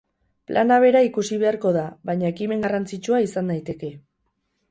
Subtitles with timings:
[0.51, 3.93] Plana bera ikusi beharko da, baina ekimen garrantzitsua izan daiteke.